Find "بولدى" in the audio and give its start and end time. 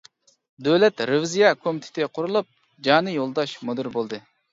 3.99-4.21